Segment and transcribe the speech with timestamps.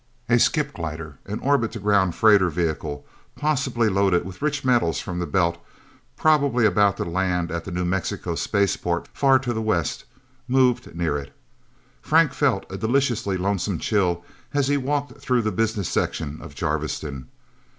[0.29, 3.05] A skip glider, an orbit to ground freight vehicle,
[3.35, 5.63] possibly loaded with rich metals from the Belt,
[6.17, 10.05] probably about to land at the New Mexico spaceport far to the west,
[10.47, 11.31] moved near it.
[12.01, 14.25] Frank felt a deliciously lonesome chill
[14.55, 17.27] as he walked through the business section of Jarviston.